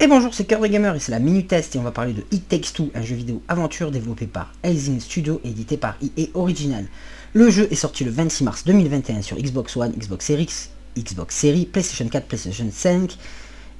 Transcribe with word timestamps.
Et 0.00 0.06
bonjour, 0.06 0.32
c'est 0.32 0.44
Cœur 0.44 0.60
de 0.60 0.68
Gamer 0.68 0.94
et 0.94 1.00
c'est 1.00 1.10
la 1.10 1.18
Minute 1.18 1.48
Test 1.48 1.74
et 1.74 1.78
on 1.80 1.82
va 1.82 1.90
parler 1.90 2.12
de 2.12 2.22
It 2.30 2.48
Takes 2.48 2.72
Two, 2.72 2.88
un 2.94 3.02
jeu 3.02 3.16
vidéo 3.16 3.42
aventure 3.48 3.90
développé 3.90 4.28
par 4.28 4.52
Elzing 4.62 5.00
Studio 5.00 5.40
et 5.42 5.48
édité 5.48 5.76
par 5.76 5.96
EA 6.00 6.26
Original. 6.34 6.86
Le 7.32 7.50
jeu 7.50 7.66
est 7.72 7.74
sorti 7.74 8.04
le 8.04 8.12
26 8.12 8.44
mars 8.44 8.64
2021 8.64 9.22
sur 9.22 9.36
Xbox 9.36 9.76
One, 9.76 9.90
Xbox 9.90 10.24
Series, 10.24 10.68
Xbox 10.96 11.34
Series, 11.34 11.66
PlayStation 11.66 12.08
4, 12.08 12.28
PlayStation 12.28 12.68
5 12.70 13.16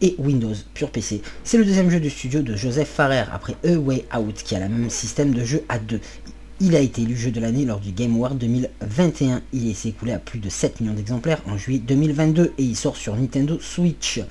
et 0.00 0.14
Windows 0.16 0.54
Pure 0.72 0.90
PC. 0.90 1.20
C'est 1.44 1.58
le 1.58 1.66
deuxième 1.66 1.90
jeu 1.90 2.00
du 2.00 2.08
studio 2.08 2.40
de 2.40 2.56
Joseph 2.56 2.88
Farrer 2.88 3.24
après 3.30 3.54
A 3.62 3.76
Way 3.76 4.06
Out 4.18 4.36
qui 4.42 4.56
a 4.56 4.60
le 4.60 4.70
même 4.70 4.88
système 4.88 5.34
de 5.34 5.44
jeu 5.44 5.64
à 5.68 5.78
deux. 5.78 6.00
Il 6.60 6.76
a 6.76 6.80
été 6.80 7.02
élu 7.02 7.14
jeu 7.14 7.30
de 7.30 7.40
l'année 7.40 7.66
lors 7.66 7.80
du 7.80 7.92
Game 7.92 8.14
Award 8.14 8.38
2021. 8.38 9.42
Il 9.52 9.74
s'est 9.74 9.90
écoulé 9.90 10.12
à 10.12 10.18
plus 10.18 10.38
de 10.38 10.48
7 10.48 10.80
millions 10.80 10.94
d'exemplaires 10.94 11.42
en 11.44 11.58
juillet 11.58 11.80
2022 11.80 12.54
et 12.56 12.62
il 12.62 12.74
sort 12.74 12.96
sur 12.96 13.14
Nintendo 13.16 13.58
Switch. 13.60 14.22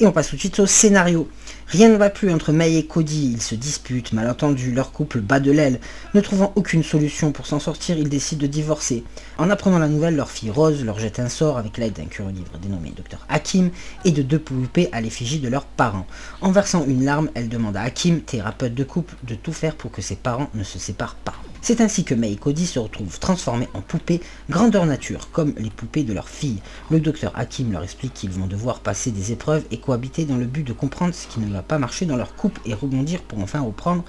Et 0.00 0.06
on 0.06 0.12
passe 0.12 0.28
tout 0.28 0.36
de 0.36 0.40
suite 0.40 0.60
au 0.60 0.66
scénario. 0.66 1.28
Rien 1.66 1.88
ne 1.88 1.96
va 1.96 2.08
plus 2.08 2.32
entre 2.32 2.52
May 2.52 2.76
et 2.76 2.86
Cody, 2.86 3.32
ils 3.32 3.42
se 3.42 3.56
disputent, 3.56 4.12
malentendu, 4.12 4.72
leur 4.72 4.92
couple 4.92 5.20
bat 5.20 5.40
de 5.40 5.50
l'aile. 5.50 5.80
Ne 6.14 6.20
trouvant 6.20 6.52
aucune 6.54 6.84
solution 6.84 7.32
pour 7.32 7.46
s'en 7.46 7.58
sortir, 7.58 7.98
ils 7.98 8.08
décident 8.08 8.40
de 8.42 8.46
divorcer. 8.46 9.02
En 9.38 9.50
apprenant 9.50 9.80
la 9.80 9.88
nouvelle, 9.88 10.14
leur 10.14 10.30
fille 10.30 10.52
Rose 10.52 10.84
leur 10.84 11.00
jette 11.00 11.18
un 11.18 11.28
sort 11.28 11.58
avec 11.58 11.76
l'aide 11.78 11.94
d'un 11.94 12.04
curieux 12.04 12.30
livre 12.30 12.58
dénommé 12.62 12.92
Dr 12.96 13.18
Hakim 13.28 13.70
et 14.04 14.12
de 14.12 14.22
deux 14.22 14.38
poupées 14.38 14.88
à 14.92 15.00
l'effigie 15.00 15.40
de 15.40 15.48
leurs 15.48 15.66
parents. 15.66 16.06
En 16.40 16.52
versant 16.52 16.86
une 16.86 17.04
larme, 17.04 17.30
elle 17.34 17.48
demande 17.48 17.76
à 17.76 17.82
Hakim, 17.82 18.20
thérapeute 18.20 18.74
de 18.74 18.84
couple, 18.84 19.16
de 19.24 19.34
tout 19.34 19.52
faire 19.52 19.74
pour 19.74 19.90
que 19.90 20.00
ses 20.00 20.16
parents 20.16 20.48
ne 20.54 20.62
se 20.62 20.78
séparent 20.78 21.16
pas. 21.16 21.34
C'est 21.60 21.80
ainsi 21.80 22.04
que 22.04 22.14
May 22.14 22.32
et 22.32 22.36
Cody 22.36 22.66
se 22.66 22.78
retrouvent 22.78 23.18
transformés 23.18 23.68
en 23.74 23.80
poupées 23.80 24.20
grandeur 24.48 24.86
nature, 24.86 25.30
comme 25.32 25.54
les 25.58 25.70
poupées 25.70 26.04
de 26.04 26.12
leur 26.12 26.28
fille. 26.28 26.60
Le 26.90 27.00
docteur 27.00 27.32
Hakim 27.34 27.72
leur 27.72 27.82
explique 27.82 28.14
qu'ils 28.14 28.30
vont 28.30 28.46
devoir 28.46 28.80
passer 28.80 29.10
des 29.10 29.32
épreuves 29.32 29.64
et 29.70 29.78
cohabiter 29.78 30.24
dans 30.24 30.36
le 30.36 30.46
but 30.46 30.66
de 30.66 30.72
comprendre 30.72 31.14
ce 31.14 31.26
qui 31.26 31.40
ne 31.40 31.52
va 31.52 31.62
pas 31.62 31.78
marcher 31.78 32.06
dans 32.06 32.16
leur 32.16 32.36
couple 32.36 32.60
et 32.64 32.74
rebondir 32.74 33.22
pour 33.22 33.40
enfin 33.40 33.60
reprendre 33.60 34.04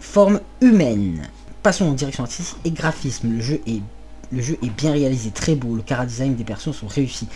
forme 0.00 0.40
humaine. 0.60 1.28
Passons 1.62 1.86
en 1.86 1.92
direction 1.92 2.24
artistique 2.24 2.58
et 2.64 2.70
graphisme. 2.70 3.30
Le 3.30 3.40
jeu 3.40 3.60
est, 3.66 4.70
bien 4.70 4.92
réalisé, 4.92 5.30
très 5.30 5.54
beau. 5.54 5.74
Le 5.74 5.82
cara 5.82 6.06
design 6.06 6.36
des 6.36 6.44
personnes 6.44 6.72
sont 6.72 6.86
réussis. 6.86 7.28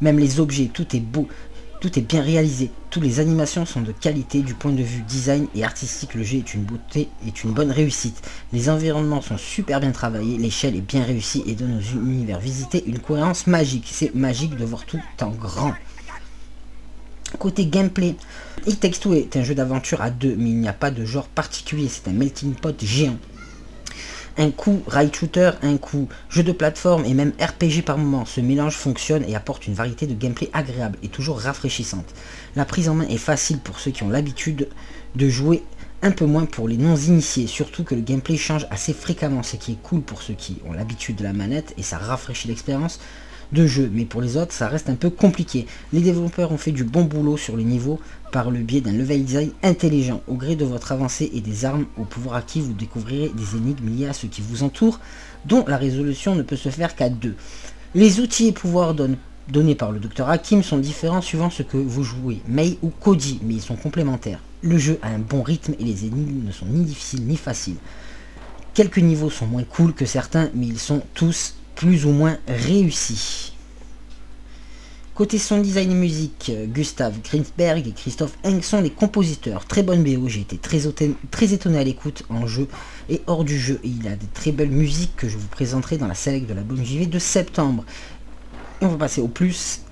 Même 0.00 0.18
les 0.18 0.40
objets, 0.40 0.70
tout 0.72 0.94
est 0.94 1.00
beau. 1.00 1.28
Tout 1.80 1.96
est 1.96 2.02
bien 2.02 2.22
réalisé, 2.22 2.72
toutes 2.90 3.04
les 3.04 3.20
animations 3.20 3.64
sont 3.64 3.82
de 3.82 3.92
qualité 3.92 4.40
du 4.40 4.54
point 4.54 4.72
de 4.72 4.82
vue 4.82 5.02
design 5.02 5.46
et 5.54 5.62
artistique, 5.62 6.14
le 6.14 6.24
jeu 6.24 6.38
est 6.38 6.54
une 6.54 6.64
beauté, 6.64 7.08
est 7.24 7.44
une 7.44 7.52
bonne 7.52 7.70
réussite. 7.70 8.20
Les 8.52 8.68
environnements 8.68 9.20
sont 9.20 9.38
super 9.38 9.78
bien 9.78 9.92
travaillés, 9.92 10.38
l'échelle 10.38 10.74
est 10.74 10.80
bien 10.80 11.04
réussie 11.04 11.44
et 11.46 11.54
donne 11.54 11.78
aux 11.78 11.98
univers 11.98 12.40
visités 12.40 12.82
une 12.84 12.98
cohérence 12.98 13.46
magique. 13.46 13.88
C'est 13.92 14.12
magique 14.12 14.56
de 14.56 14.64
voir 14.64 14.86
tout 14.86 15.00
en 15.20 15.30
grand. 15.30 15.72
Côté 17.38 17.66
gameplay, 17.66 18.16
It 18.66 18.80
Takes 18.80 19.06
est 19.12 19.36
un 19.36 19.44
jeu 19.44 19.54
d'aventure 19.54 20.02
à 20.02 20.10
deux, 20.10 20.34
mais 20.36 20.50
il 20.50 20.58
n'y 20.58 20.68
a 20.68 20.72
pas 20.72 20.90
de 20.90 21.04
genre 21.04 21.28
particulier, 21.28 21.88
c'est 21.88 22.08
un 22.08 22.12
melting 22.12 22.54
pot 22.54 22.74
géant 22.82 23.18
un 24.38 24.50
coup 24.50 24.82
ride 24.86 25.14
shooter, 25.14 25.50
un 25.62 25.76
coup 25.76 26.08
jeu 26.30 26.42
de 26.42 26.52
plateforme 26.52 27.04
et 27.04 27.12
même 27.12 27.32
RPG 27.40 27.82
par 27.84 27.98
moment. 27.98 28.24
Ce 28.24 28.40
mélange 28.40 28.76
fonctionne 28.76 29.24
et 29.28 29.34
apporte 29.34 29.66
une 29.66 29.74
variété 29.74 30.06
de 30.06 30.14
gameplay 30.14 30.48
agréable 30.52 30.98
et 31.02 31.08
toujours 31.08 31.40
rafraîchissante. 31.40 32.14
La 32.56 32.64
prise 32.64 32.88
en 32.88 32.94
main 32.94 33.08
est 33.08 33.18
facile 33.18 33.58
pour 33.58 33.80
ceux 33.80 33.90
qui 33.90 34.04
ont 34.04 34.08
l'habitude 34.08 34.68
de 35.16 35.28
jouer 35.28 35.62
un 36.02 36.12
peu 36.12 36.26
moins 36.26 36.44
pour 36.44 36.68
les 36.68 36.76
non-initiés, 36.76 37.48
surtout 37.48 37.82
que 37.82 37.96
le 37.96 38.00
gameplay 38.00 38.36
change 38.36 38.66
assez 38.70 38.92
fréquemment, 38.92 39.42
ce 39.42 39.56
qui 39.56 39.72
est 39.72 39.82
cool 39.82 40.00
pour 40.00 40.22
ceux 40.22 40.34
qui 40.34 40.58
ont 40.64 40.72
l'habitude 40.72 41.16
de 41.16 41.24
la 41.24 41.32
manette 41.32 41.74
et 41.76 41.82
ça 41.82 41.98
rafraîchit 41.98 42.46
l'expérience 42.46 43.00
de 43.52 43.66
jeu, 43.66 43.90
mais 43.92 44.04
pour 44.04 44.20
les 44.20 44.36
autres, 44.36 44.52
ça 44.52 44.68
reste 44.68 44.90
un 44.90 44.94
peu 44.94 45.10
compliqué. 45.10 45.66
Les 45.92 46.00
développeurs 46.00 46.52
ont 46.52 46.58
fait 46.58 46.72
du 46.72 46.84
bon 46.84 47.04
boulot 47.04 47.36
sur 47.36 47.56
les 47.56 47.64
niveaux 47.64 48.00
par 48.32 48.50
le 48.50 48.58
biais 48.60 48.80
d'un 48.80 48.92
level 48.92 49.24
design 49.24 49.50
intelligent. 49.62 50.20
Au 50.28 50.34
gré 50.34 50.56
de 50.56 50.64
votre 50.64 50.92
avancée 50.92 51.30
et 51.32 51.40
des 51.40 51.64
armes 51.64 51.86
au 51.96 52.04
pouvoir 52.04 52.36
acquis, 52.36 52.60
vous 52.60 52.74
découvrirez 52.74 53.30
des 53.30 53.56
énigmes 53.56 53.88
liées 53.88 54.08
à 54.08 54.12
ce 54.12 54.26
qui 54.26 54.42
vous 54.42 54.62
entoure, 54.62 55.00
dont 55.46 55.64
la 55.66 55.76
résolution 55.76 56.34
ne 56.34 56.42
peut 56.42 56.56
se 56.56 56.68
faire 56.68 56.94
qu'à 56.94 57.08
deux. 57.08 57.34
Les 57.94 58.20
outils 58.20 58.48
et 58.48 58.52
pouvoirs 58.52 58.94
donnés 58.94 59.74
par 59.74 59.92
le 59.92 59.98
Dr 59.98 60.28
Hakim 60.28 60.62
sont 60.62 60.78
différents 60.78 61.22
suivant 61.22 61.48
ce 61.48 61.62
que 61.62 61.78
vous 61.78 62.04
jouez, 62.04 62.42
May 62.46 62.78
ou 62.82 62.90
Cody, 62.90 63.40
mais 63.42 63.54
ils 63.54 63.62
sont 63.62 63.76
complémentaires. 63.76 64.40
Le 64.60 64.76
jeu 64.76 64.98
a 65.02 65.08
un 65.08 65.20
bon 65.20 65.42
rythme 65.42 65.74
et 65.78 65.84
les 65.84 66.04
énigmes 66.04 66.44
ne 66.46 66.52
sont 66.52 66.66
ni 66.66 66.84
difficiles 66.84 67.24
ni 67.26 67.36
faciles. 67.36 67.76
Quelques 68.74 68.98
niveaux 68.98 69.30
sont 69.30 69.46
moins 69.46 69.64
cool 69.64 69.94
que 69.94 70.04
certains, 70.04 70.50
mais 70.54 70.66
ils 70.66 70.78
sont 70.78 71.02
tous 71.14 71.54
plus 71.78 72.06
ou 72.06 72.10
moins 72.10 72.38
réussi. 72.48 73.52
Côté 75.14 75.38
son 75.38 75.60
design 75.60 75.92
et 75.92 75.94
musique, 75.94 76.50
Gustave 76.66 77.14
Grinsberg 77.22 77.86
et 77.86 77.92
Christophe 77.92 78.36
Eng 78.44 78.62
sont 78.62 78.80
les 78.80 78.90
compositeurs. 78.90 79.64
Très 79.64 79.84
bonne 79.84 80.02
BO, 80.02 80.26
j'ai 80.26 80.40
été 80.40 80.58
très, 80.58 80.80
très 81.30 81.52
étonné 81.52 81.78
à 81.78 81.84
l'écoute 81.84 82.24
en 82.30 82.48
jeu 82.48 82.66
et 83.08 83.22
hors 83.28 83.44
du 83.44 83.56
jeu. 83.56 83.78
Et 83.84 83.90
il 83.90 84.08
a 84.08 84.16
de 84.16 84.26
très 84.34 84.50
belles 84.50 84.72
musiques 84.72 85.14
que 85.16 85.28
je 85.28 85.38
vous 85.38 85.46
présenterai 85.46 85.98
dans 85.98 86.08
la 86.08 86.14
sélection 86.14 86.48
de 86.48 86.54
l'album 86.54 86.84
JV 86.84 87.06
de 87.06 87.18
septembre. 87.20 87.84
On 88.80 88.88
va 88.88 88.96
passer 88.96 89.20
au 89.20 89.28
plus 89.28 89.82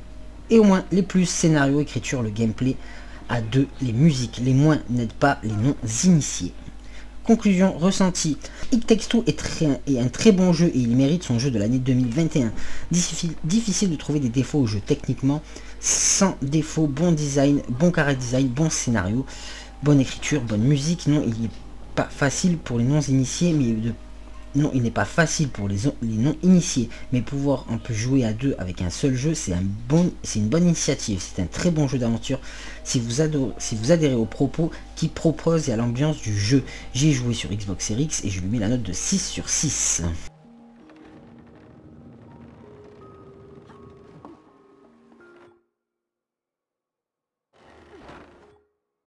et 0.51 0.59
au 0.59 0.65
moins. 0.65 0.85
Les 0.91 1.03
plus, 1.03 1.27
scénario, 1.27 1.79
écriture, 1.81 2.21
le 2.21 2.31
gameplay. 2.31 2.75
À 3.29 3.41
deux, 3.41 3.69
les 3.81 3.93
musiques. 3.93 4.41
Les 4.45 4.55
moins 4.55 4.81
n'aident 4.91 5.13
pas 5.13 5.39
les 5.45 5.51
non-initiés. 5.51 6.53
Conclusion 7.27 7.77
ressentie. 7.77 8.37
It 8.71 8.87
Takes 8.87 9.09
est, 9.27 9.99
un 9.99 10.07
très 10.07 10.31
bon 10.31 10.53
jeu 10.53 10.67
et 10.67 10.79
il 10.79 10.97
mérite 10.97 11.25
son 11.25 11.41
jeu 11.41 11.51
de 11.51 11.59
l'année 11.59 11.81
2021. 11.81 12.53
Difficile, 12.93 13.33
difficile 13.43 13.91
de 13.91 13.97
trouver 13.97 14.21
des 14.21 14.29
défauts 14.29 14.61
au 14.61 14.67
jeu 14.67 14.81
techniquement. 14.85 15.43
Sans 15.81 16.37
défaut, 16.41 16.87
bon 16.87 17.11
design, 17.11 17.63
bon 17.69 17.91
carré 17.91 18.15
design, 18.15 18.47
bon 18.47 18.71
scénario, 18.71 19.27
bonne 19.83 19.99
écriture, 19.99 20.41
bonne 20.41 20.63
musique. 20.63 21.09
Non, 21.09 21.25
il 21.27 21.43
n'est 21.43 21.51
pas 21.97 22.09
facile 22.09 22.59
pour 22.59 22.79
les 22.79 22.85
non-initiés, 22.85 23.53
mais 23.53 23.73
de 23.73 23.93
non, 24.57 24.71
il 24.75 24.83
n'est 24.83 24.91
pas 24.91 25.05
facile 25.05 25.49
pour 25.49 25.69
les, 25.69 25.77
non-initiés, 26.03 26.89
mais 27.13 27.21
pouvoir 27.21 27.67
un 27.71 27.79
peu 27.79 27.95
jouer 27.95 28.25
à 28.25 28.33
deux 28.33 28.55
avec 28.59 28.83
un 28.83 28.91
seul 28.91 29.15
jeu, 29.15 29.35
c'est 29.35 29.53
une 29.53 30.49
bonne 30.49 30.65
initiative, 30.65 31.21
c'est 31.21 31.43
un 31.43 31.47
très 31.47 31.71
bon 31.71 31.87
jeu 31.87 31.99
d'aventure. 31.99 32.41
Si 32.85 32.99
vous, 32.99 33.23
si 33.59 33.93
adhérez 33.93 34.15
aux 34.15 34.25
propos 34.25 34.71
qui 34.95 35.09
proposent 35.09 35.69
et 35.69 35.73
à 35.73 35.77
l'ambiance 35.77 36.21
du 36.21 36.37
jeu, 36.39 36.65
j'ai 36.95 37.13
joué 37.13 37.35
sur 37.35 37.51
Xbox 37.51 37.87
Series 37.87 38.11
et 38.25 38.31
je 38.31 38.41
lui 38.41 38.49
mets 38.49 38.59
la 38.59 38.69
note 38.69 38.83
de 38.83 38.93
6 38.93 39.29
sur 39.29 39.49
6. 39.49 40.03